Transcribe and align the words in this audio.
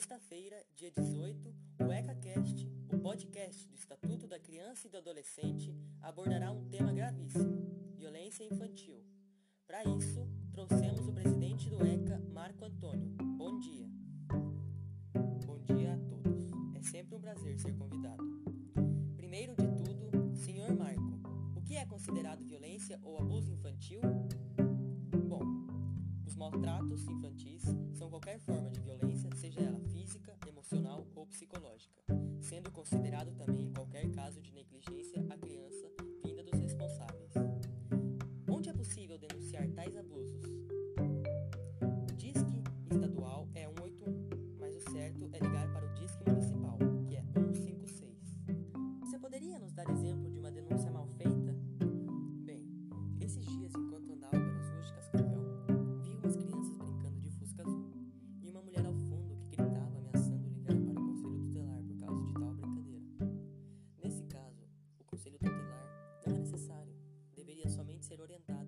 Sexta-feira, 0.00 0.56
dia 0.74 0.90
18, 0.90 1.54
o 1.78 1.92
EcaCast, 1.92 2.66
o 2.90 2.98
podcast 3.00 3.68
do 3.68 3.74
Estatuto 3.74 4.26
da 4.26 4.40
Criança 4.40 4.86
e 4.86 4.90
do 4.90 4.96
Adolescente, 4.96 5.76
abordará 6.00 6.50
um 6.50 6.64
tema 6.70 6.90
gravíssimo: 6.90 7.94
violência 7.98 8.42
infantil. 8.42 9.04
Para 9.66 9.84
isso, 9.84 10.26
trouxemos 10.52 11.06
o 11.06 11.12
presidente 11.12 11.68
do 11.68 11.86
ECA, 11.86 12.18
Marco 12.32 12.64
Antônio. 12.64 13.10
Bom 13.36 13.60
dia. 13.60 13.86
Bom 15.46 15.58
dia 15.58 15.92
a 15.92 15.98
todos. 15.98 16.50
É 16.76 16.82
sempre 16.82 17.14
um 17.14 17.20
prazer 17.20 17.58
ser 17.58 17.76
convidado. 17.76 18.24
Primeiro 19.18 19.54
de 19.54 19.68
tudo, 19.68 20.34
senhor 20.34 20.74
Marco, 20.74 21.20
o 21.54 21.60
que 21.60 21.76
é 21.76 21.84
considerado 21.84 22.42
violência 22.42 22.98
ou 23.02 23.18
abuso 23.18 23.52
infantil? 23.52 24.00
Bom, 25.28 25.42
os 26.24 26.34
maltratos 26.36 27.06
infantis 27.06 27.64
psicológica, 31.30 32.02
sendo 32.40 32.70
considerado 32.70 33.32
também 33.34 33.72
qualquer 33.72 34.10
caso 34.10 34.42
de 34.42 34.52
ser 68.10 68.20
orientada 68.20 68.59